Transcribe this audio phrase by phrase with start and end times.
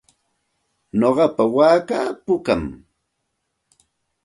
[0.99, 2.61] Nuqapa waakaa pukam.